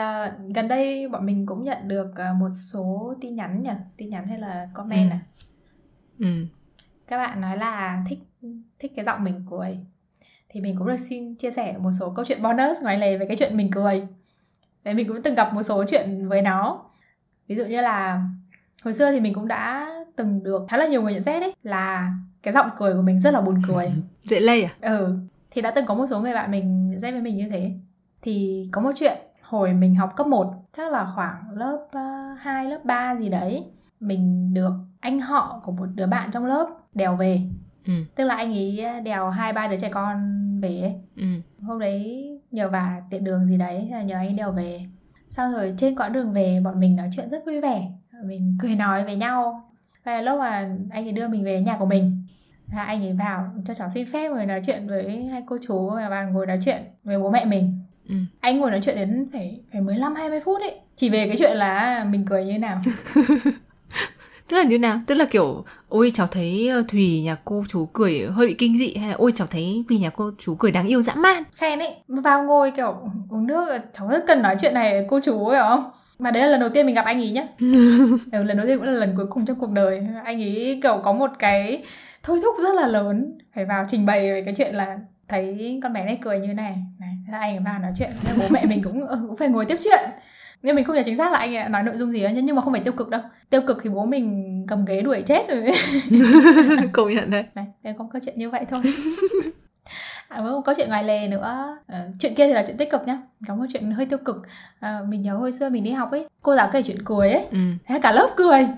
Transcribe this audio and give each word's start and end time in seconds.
uh, 0.00 0.54
gần 0.54 0.68
đây 0.68 1.08
bọn 1.08 1.26
mình 1.26 1.46
cũng 1.46 1.64
nhận 1.64 1.88
được 1.88 2.10
uh, 2.10 2.36
một 2.36 2.50
số 2.50 3.14
tin 3.20 3.34
nhắn 3.34 3.62
nhỉ? 3.62 3.70
Tin 3.96 4.10
nhắn 4.10 4.26
hay 4.26 4.38
là 4.38 4.68
comment 4.74 5.10
ừ. 5.10 5.14
à? 5.14 5.20
Ừ. 6.18 6.46
các 7.06 7.16
bạn 7.16 7.40
nói 7.40 7.58
là 7.58 8.04
thích 8.08 8.18
thích 8.78 8.92
cái 8.96 9.04
giọng 9.04 9.24
mình 9.24 9.44
cười. 9.50 9.78
Thì 10.48 10.60
mình 10.60 10.76
cũng 10.78 10.86
được 10.86 10.96
xin 10.96 11.34
chia 11.34 11.50
sẻ 11.50 11.76
một 11.78 11.90
số 12.00 12.12
câu 12.16 12.24
chuyện 12.24 12.42
bonus 12.42 12.82
ngoài 12.82 12.98
lề 12.98 13.18
về 13.18 13.26
cái 13.26 13.36
chuyện 13.36 13.56
mình 13.56 13.70
cười. 13.70 14.06
Đấy, 14.84 14.94
mình 14.94 15.08
cũng 15.08 15.22
từng 15.22 15.34
gặp 15.34 15.54
một 15.54 15.62
số 15.62 15.84
chuyện 15.88 16.28
với 16.28 16.42
nó. 16.42 16.84
Ví 17.48 17.56
dụ 17.56 17.64
như 17.64 17.80
là 17.80 18.22
hồi 18.82 18.94
xưa 18.94 19.12
thì 19.12 19.20
mình 19.20 19.34
cũng 19.34 19.48
đã 19.48 19.90
từng 20.16 20.42
được 20.42 20.62
khá 20.68 20.76
là 20.76 20.86
nhiều 20.86 21.02
người 21.02 21.12
nhận 21.12 21.22
xét 21.22 21.40
đấy 21.40 21.54
là 21.62 22.12
cái 22.42 22.54
giọng 22.54 22.70
cười 22.76 22.94
của 22.94 23.02
mình 23.02 23.20
rất 23.20 23.34
là 23.34 23.40
buồn 23.40 23.62
cười. 23.68 23.90
Dễ 24.20 24.40
lây 24.40 24.62
à? 24.62 24.74
Ừ 24.80 25.18
thì 25.50 25.62
đã 25.62 25.70
từng 25.70 25.86
có 25.86 25.94
một 25.94 26.06
số 26.06 26.20
người 26.20 26.34
bạn 26.34 26.50
mình 26.50 26.90
nhận 26.90 27.00
xét 27.00 27.12
với 27.12 27.22
mình 27.22 27.36
như 27.36 27.48
thế. 27.50 27.70
Thì 28.22 28.64
có 28.72 28.80
một 28.80 28.90
chuyện 28.96 29.18
hồi 29.50 29.72
mình 29.72 29.94
học 29.94 30.12
cấp 30.16 30.26
1 30.26 30.54
chắc 30.72 30.92
là 30.92 31.12
khoảng 31.14 31.50
lớp 31.50 31.86
uh, 31.86 32.38
2, 32.40 32.64
lớp 32.64 32.80
3 32.84 33.16
gì 33.20 33.28
đấy 33.28 33.64
mình 34.00 34.54
được 34.54 34.72
anh 35.00 35.20
họ 35.20 35.60
của 35.64 35.72
một 35.72 35.86
đứa 35.94 36.06
bạn 36.06 36.30
trong 36.30 36.46
lớp 36.46 36.66
đèo 36.94 37.16
về 37.16 37.40
ừ. 37.86 37.92
tức 38.14 38.24
là 38.24 38.36
anh 38.36 38.52
ấy 38.52 38.84
đèo 39.04 39.30
hai 39.30 39.52
ba 39.52 39.68
đứa 39.68 39.76
trẻ 39.76 39.88
con 39.88 40.16
về 40.60 40.80
ấy. 40.80 40.94
Ừ. 41.16 41.26
hôm 41.62 41.78
đấy 41.78 42.28
nhờ 42.50 42.68
vả 42.68 43.02
tiện 43.10 43.24
đường 43.24 43.46
gì 43.46 43.56
đấy 43.56 43.88
là 43.90 44.02
nhờ 44.02 44.14
anh 44.14 44.36
đèo 44.36 44.52
về 44.52 44.80
sau 45.30 45.52
rồi 45.52 45.74
trên 45.76 45.96
quãng 45.96 46.12
đường 46.12 46.32
về 46.32 46.60
bọn 46.64 46.80
mình 46.80 46.96
nói 46.96 47.10
chuyện 47.16 47.30
rất 47.30 47.46
vui 47.46 47.60
vẻ 47.60 47.90
mình 48.24 48.56
cười 48.62 48.74
nói 48.74 49.04
với 49.04 49.16
nhau 49.16 49.70
và 50.04 50.20
lúc 50.20 50.38
mà 50.38 50.76
anh 50.90 51.04
ấy 51.04 51.12
đưa 51.12 51.28
mình 51.28 51.44
về 51.44 51.60
nhà 51.60 51.76
của 51.78 51.86
mình 51.86 52.22
là 52.72 52.82
anh 52.82 53.02
ấy 53.02 53.12
vào 53.12 53.50
cho 53.64 53.74
cháu 53.74 53.90
xin 53.90 54.06
phép 54.12 54.28
ngồi 54.28 54.46
nói 54.46 54.60
chuyện 54.66 54.88
với 54.88 55.24
hai 55.24 55.42
cô 55.46 55.58
chú 55.66 55.90
và 55.90 56.10
bà 56.10 56.24
ngồi 56.24 56.46
nói 56.46 56.58
chuyện 56.64 56.82
với 57.04 57.18
bố 57.18 57.30
mẹ 57.30 57.44
mình 57.44 57.80
ừ. 58.08 58.14
anh 58.40 58.58
ngồi 58.58 58.70
nói 58.70 58.80
chuyện 58.84 58.96
đến 58.96 59.28
phải 59.32 59.60
phải 59.72 59.80
15 59.80 60.14
20 60.14 60.40
phút 60.40 60.60
ấy. 60.60 60.74
Chỉ 60.96 61.10
về 61.10 61.26
cái 61.26 61.36
chuyện 61.38 61.56
là 61.56 62.04
mình 62.10 62.24
cười 62.30 62.44
như 62.44 62.52
thế 62.52 62.58
nào. 62.58 62.82
Tức 64.50 64.56
là 64.56 64.62
như 64.62 64.78
nào? 64.78 65.00
Tức 65.06 65.14
là 65.14 65.24
kiểu 65.24 65.64
ôi 65.88 66.12
cháu 66.14 66.26
thấy 66.26 66.68
ờ, 66.68 66.82
thùy 66.88 67.20
nhà 67.20 67.36
cô 67.44 67.64
chú 67.68 67.86
cười 67.86 68.26
hơi 68.32 68.46
bị 68.46 68.54
kinh 68.58 68.78
dị 68.78 68.94
hay 68.96 69.08
là 69.08 69.14
ôi 69.14 69.32
cháu 69.36 69.46
thấy 69.50 69.84
vì 69.88 69.98
nhà 69.98 70.10
cô 70.10 70.30
chú 70.38 70.54
cười 70.54 70.70
đáng 70.70 70.86
yêu 70.86 71.02
dã 71.02 71.14
man? 71.14 71.42
Khen 71.54 71.78
ấy 71.78 71.96
vào 72.08 72.44
ngồi 72.44 72.70
kiểu 72.76 72.96
uống 73.30 73.46
nước 73.46 73.78
cháu 73.92 74.08
rất 74.08 74.24
cần 74.26 74.42
nói 74.42 74.56
chuyện 74.60 74.74
này 74.74 74.92
với 74.92 75.06
cô 75.08 75.20
chú 75.24 75.48
hiểu 75.48 75.64
không? 75.68 75.90
Mà 76.18 76.30
đấy 76.30 76.42
là 76.42 76.48
lần 76.48 76.60
đầu 76.60 76.68
tiên 76.68 76.86
mình 76.86 76.94
gặp 76.94 77.04
anh 77.04 77.20
ấy 77.20 77.30
nhá. 77.30 77.42
Ừ, 78.32 78.44
lần 78.44 78.56
đầu 78.56 78.66
tiên 78.66 78.78
cũng 78.78 78.86
là 78.86 78.92
lần 78.92 79.14
cuối 79.16 79.26
cùng 79.30 79.46
trong 79.46 79.60
cuộc 79.60 79.70
đời. 79.70 80.06
Anh 80.24 80.42
ấy 80.42 80.80
kiểu 80.82 81.00
có 81.04 81.12
một 81.12 81.30
cái 81.38 81.84
thôi 82.22 82.40
thúc 82.42 82.54
rất 82.62 82.74
là 82.74 82.86
lớn. 82.86 83.38
Phải 83.54 83.64
vào 83.64 83.84
trình 83.88 84.06
bày 84.06 84.32
về 84.32 84.42
cái 84.42 84.54
chuyện 84.56 84.74
là 84.74 84.98
thấy 85.28 85.80
con 85.82 85.92
bé 85.92 86.04
này 86.04 86.18
cười 86.22 86.40
như 86.40 86.54
này. 86.54 86.74
Này 86.98 87.09
thế 87.30 87.38
anh 87.38 87.56
ấy 87.56 87.62
vào 87.64 87.78
nói 87.78 87.92
chuyện 87.96 88.10
Thế 88.24 88.34
bố 88.38 88.44
mẹ 88.50 88.64
mình 88.66 88.82
cũng 88.84 89.06
cũng 89.28 89.36
phải 89.36 89.48
ngồi 89.48 89.64
tiếp 89.64 89.78
chuyện. 89.82 90.00
Nhưng 90.62 90.76
mình 90.76 90.84
không 90.84 90.96
nhớ 90.96 91.02
chính 91.04 91.16
xác 91.16 91.32
là 91.32 91.38
anh 91.38 91.56
ấy 91.56 91.68
nói 91.68 91.82
nội 91.82 91.96
dung 91.96 92.10
gì 92.10 92.22
đó 92.22 92.28
nhưng 92.34 92.56
mà 92.56 92.62
không 92.62 92.72
phải 92.72 92.82
tiêu 92.82 92.92
cực 92.92 93.08
đâu. 93.08 93.20
Tiêu 93.50 93.60
cực 93.66 93.80
thì 93.82 93.90
bố 93.90 94.04
mình 94.04 94.64
cầm 94.68 94.84
ghế 94.84 95.00
đuổi 95.02 95.22
chết 95.26 95.48
rồi. 95.48 95.64
Công 96.92 97.10
nhận 97.10 97.30
đấy. 97.30 97.44
Này 97.54 97.66
đây 97.82 97.94
có 97.98 98.08
câu 98.12 98.20
chuyện 98.24 98.38
như 98.38 98.50
vậy 98.50 98.64
thôi. 98.70 98.82
À, 100.28 100.40
với 100.40 100.52
một 100.52 100.60
câu 100.64 100.74
chuyện 100.78 100.88
ngoài 100.88 101.04
lề 101.04 101.28
nữa. 101.28 101.78
À, 101.86 102.04
chuyện 102.18 102.34
kia 102.34 102.46
thì 102.46 102.52
là 102.52 102.64
chuyện 102.66 102.76
tích 102.76 102.90
cực 102.90 103.06
nhá. 103.06 103.18
Có 103.48 103.54
một 103.54 103.64
chuyện 103.72 103.90
hơi 103.90 104.06
tiêu 104.06 104.18
cực. 104.24 104.36
À, 104.80 104.98
mình 105.08 105.22
nhớ 105.22 105.34
hồi 105.34 105.52
xưa 105.52 105.68
mình 105.68 105.84
đi 105.84 105.90
học 105.90 106.10
ấy 106.10 106.28
cô 106.42 106.56
giáo 106.56 106.68
kể 106.72 106.82
chuyện 106.82 107.04
cười 107.04 107.30
ấy. 107.30 107.44
Ừ. 107.50 107.58
thế 107.86 107.98
cả 108.02 108.12
lớp 108.12 108.28
cười. 108.36 108.68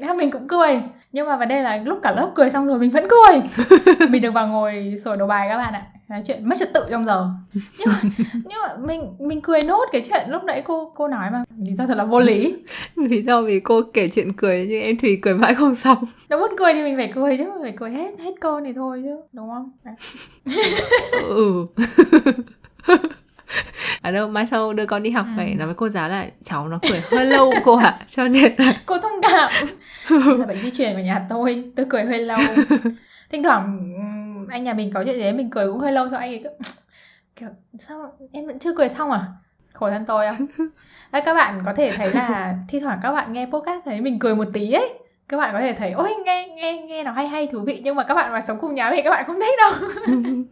Thế 0.00 0.12
mình 0.12 0.30
cũng 0.30 0.48
cười. 0.48 0.82
Nhưng 1.12 1.26
mà 1.26 1.36
vấn 1.36 1.48
đề 1.48 1.62
là 1.62 1.76
lúc 1.76 1.98
cả 2.02 2.12
lớp 2.16 2.30
cười 2.34 2.50
xong 2.50 2.66
rồi 2.66 2.78
mình 2.78 2.90
vẫn 2.90 3.04
cười. 3.08 3.42
Mình 4.08 4.22
được 4.22 4.30
vào 4.30 4.48
ngồi 4.48 4.94
sổ 5.04 5.16
đầu 5.16 5.28
bài 5.28 5.46
các 5.48 5.56
bạn 5.56 5.74
ạ 5.74 5.86
nói 6.12 6.22
chuyện 6.26 6.48
mất 6.48 6.54
trật 6.58 6.72
tự 6.72 6.86
trong 6.90 7.04
giờ. 7.04 7.28
Nhưng 7.78 7.88
mà, 7.88 8.00
nhưng 8.32 8.58
mà 8.68 8.86
mình 8.86 9.16
mình 9.18 9.40
cười 9.40 9.60
nốt 9.62 9.84
cái 9.92 10.02
chuyện 10.08 10.30
lúc 10.30 10.44
nãy 10.44 10.62
cô 10.64 10.92
cô 10.94 11.08
nói 11.08 11.30
mà. 11.30 11.44
Lý 11.58 11.72
do 11.78 11.86
thật 11.86 11.96
là 11.96 12.04
vô 12.04 12.20
lý. 12.20 12.56
Lý 12.96 13.22
do 13.22 13.42
vì 13.42 13.60
cô 13.60 13.82
kể 13.92 14.08
chuyện 14.08 14.32
cười 14.32 14.66
nhưng 14.68 14.82
em 14.82 14.96
thùy 14.96 15.18
cười 15.22 15.34
mãi 15.34 15.54
không 15.54 15.74
xong. 15.74 16.04
Nếu 16.28 16.38
muốn 16.38 16.50
cười 16.58 16.74
thì 16.74 16.82
mình 16.82 16.96
phải 16.96 17.12
cười 17.14 17.36
chứ 17.36 17.44
phải 17.62 17.74
cười 17.76 17.90
hết 17.90 18.10
hết 18.18 18.32
câu 18.40 18.60
này 18.60 18.72
thôi 18.76 19.02
chứ 19.04 19.16
đúng 19.32 19.48
không? 19.48 19.70
Ừ. 21.28 21.66
À 24.02 24.10
đâu 24.10 24.28
mai 24.28 24.46
sau 24.46 24.72
đưa 24.72 24.86
con 24.86 25.02
đi 25.02 25.10
học 25.10 25.26
ừ. 25.26 25.32
phải 25.36 25.54
nói 25.54 25.66
với 25.66 25.74
cô 25.74 25.88
giáo 25.88 26.08
là 26.08 26.26
cháu 26.44 26.68
nó 26.68 26.78
cười 26.90 27.00
hơi 27.10 27.26
lâu 27.26 27.52
cô 27.64 27.76
ạ 27.76 27.96
à. 28.00 28.04
cho 28.08 28.28
nên 28.28 28.52
là 28.58 28.74
cô 28.86 28.98
thông 28.98 29.20
cảm. 29.22 29.52
Là 30.38 30.46
bệnh 30.46 30.58
di 30.62 30.70
truyền 30.70 30.92
của 30.92 31.02
nhà 31.02 31.26
tôi 31.28 31.64
tôi 31.76 31.86
cười 31.90 32.04
hơi 32.04 32.18
lâu. 32.18 32.38
Thỉnh 33.30 33.42
thoảng 33.42 33.92
anh 34.52 34.64
nhà 34.64 34.74
mình 34.74 34.90
có 34.94 35.04
chuyện 35.04 35.14
gì 35.14 35.20
đấy 35.20 35.32
mình 35.32 35.50
cười 35.50 35.66
cũng 35.66 35.78
hơi 35.78 35.92
lâu 35.92 36.08
sau 36.08 36.18
anh 36.18 36.30
ấy 36.30 36.40
cứ 36.44 36.50
kiểu 37.36 37.48
sao 37.78 38.12
em 38.32 38.46
vẫn 38.46 38.58
chưa 38.58 38.74
cười 38.76 38.88
xong 38.88 39.10
à? 39.10 39.26
Khổ 39.72 39.90
thân 39.90 40.04
tôi 40.06 40.26
không 40.26 40.46
Đấy, 41.12 41.22
các 41.24 41.34
bạn 41.34 41.62
có 41.66 41.74
thể 41.74 41.92
thấy 41.96 42.10
là 42.12 42.54
thi 42.68 42.80
thoảng 42.80 42.98
các 43.02 43.12
bạn 43.12 43.32
nghe 43.32 43.46
podcast 43.46 43.84
thấy 43.84 44.00
mình 44.00 44.18
cười 44.18 44.34
một 44.34 44.44
tí 44.52 44.72
ấy 44.72 44.94
các 45.28 45.36
bạn 45.36 45.50
có 45.52 45.60
thể 45.60 45.72
thấy 45.72 45.90
ôi 45.90 46.14
nghe 46.26 46.48
nghe 46.56 46.82
nghe 46.82 47.04
nó 47.04 47.12
hay 47.12 47.28
hay 47.28 47.46
thú 47.46 47.60
vị 47.66 47.80
nhưng 47.84 47.96
mà 47.96 48.02
các 48.02 48.14
bạn 48.14 48.32
mà 48.32 48.40
sống 48.40 48.58
cùng 48.60 48.74
nhau 48.74 48.92
thì 48.96 49.02
các 49.02 49.10
bạn 49.10 49.24
không 49.26 49.40
thích 49.40 49.58
đâu. 49.58 49.72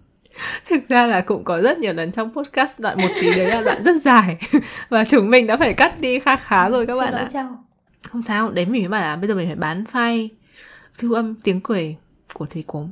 Thực 0.68 0.88
ra 0.88 1.06
là 1.06 1.20
cũng 1.20 1.44
có 1.44 1.60
rất 1.60 1.78
nhiều 1.78 1.92
lần 1.92 2.12
trong 2.12 2.34
podcast 2.34 2.80
đoạn 2.80 2.96
một 3.00 3.08
tí 3.20 3.30
đấy 3.36 3.46
là 3.46 3.62
đoạn 3.62 3.82
rất 3.82 3.96
dài 3.96 4.36
và 4.88 5.04
chúng 5.04 5.30
mình 5.30 5.46
đã 5.46 5.56
phải 5.56 5.74
cắt 5.74 6.00
đi 6.00 6.18
khá 6.18 6.36
khá 6.36 6.68
rồi 6.68 6.86
các 6.86 6.96
bạn 7.00 7.14
ạ. 7.14 7.28
không 8.02 8.22
sao 8.22 8.50
đấy 8.50 8.66
mình 8.66 8.82
mới 8.82 8.88
bảo 8.88 9.00
là 9.00 9.16
bây 9.16 9.28
giờ 9.28 9.34
mình 9.34 9.46
phải 9.46 9.56
bán 9.56 9.84
file 9.92 10.28
thu 10.98 11.12
âm 11.12 11.34
tiếng 11.34 11.60
cười 11.60 11.96
của 12.34 12.46
thùy 12.46 12.64
cốm 12.66 12.88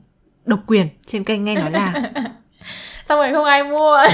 độc 0.49 0.61
quyền 0.67 0.89
trên 1.07 1.25
kênh 1.25 1.45
nghe 1.45 1.55
nói 1.55 1.71
là. 1.71 1.95
Xong 3.05 3.19
rồi 3.19 3.33
không 3.33 3.45
ai 3.45 3.65
mua. 3.65 3.97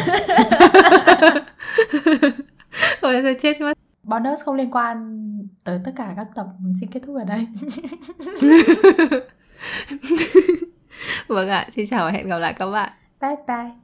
Rồi 3.01 3.21
rồi 3.21 3.37
chết 3.41 3.61
mất. 3.61 3.79
Bonus 4.03 4.45
không 4.45 4.55
liên 4.55 4.71
quan 4.71 5.29
tới 5.65 5.81
tất 5.85 5.93
cả 5.97 6.13
các 6.17 6.27
tập 6.35 6.47
mình 6.61 6.75
xin 6.81 6.91
kết 6.91 7.01
thúc 7.07 7.17
ở 7.17 7.25
đây. 7.25 7.47
Vâng 11.27 11.49
ạ 11.49 11.69
xin 11.77 11.87
chào 11.87 12.05
và 12.05 12.11
hẹn 12.11 12.29
gặp 12.29 12.39
lại 12.39 12.55
các 12.59 12.67
bạn. 12.67 12.93
Bye 13.21 13.37
bye 13.47 13.75